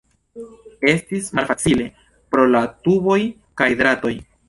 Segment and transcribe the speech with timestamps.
[0.91, 1.87] Estis malfacile
[2.33, 3.23] pro la tuboj
[3.63, 4.17] kaj dratoj.